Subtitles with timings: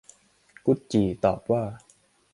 [0.65, 1.63] กุดจี่ตอบว่า